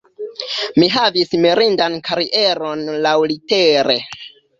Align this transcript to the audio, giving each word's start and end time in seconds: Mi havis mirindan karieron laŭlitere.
Mi 0.77 0.85
havis 0.93 1.35
mirindan 1.43 1.97
karieron 2.07 2.81
laŭlitere. 3.07 3.99